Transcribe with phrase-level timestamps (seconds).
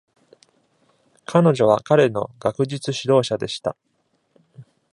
[1.25, 3.75] 彼女は彼の学術指導者でした。